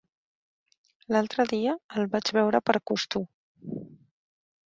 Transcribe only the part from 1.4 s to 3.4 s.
dia el vaig veure per Costur.